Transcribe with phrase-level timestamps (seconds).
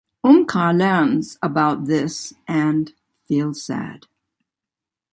[0.25, 2.91] Omkar learns about this and
[3.27, 4.07] feels sad.